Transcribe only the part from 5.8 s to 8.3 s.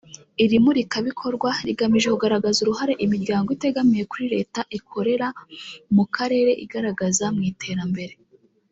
mu karere igaragaza mu iterambere